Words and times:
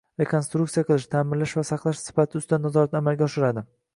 rekonstruktsiya 0.21 0.83
qilish, 0.87 1.05
ta'mirlash 1.11 1.53
va 1.59 1.65
saqlash 1.71 2.01
sifati 2.07 2.41
ustidan 2.41 2.65
nazoratni 2.69 3.01
amalga 3.03 3.29
oshiradi; 3.31 3.67